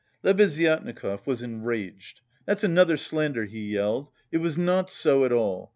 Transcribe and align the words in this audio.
Lebeziatnikov 0.23 1.27
was 1.27 1.43
enraged. 1.43 2.21
"That's 2.47 2.63
another 2.63 2.97
slander," 2.97 3.45
he 3.45 3.71
yelled. 3.71 4.07
"It 4.31 4.37
was 4.37 4.57
not 4.57 4.89
so 4.89 5.25
at 5.25 5.31
all! 5.31 5.69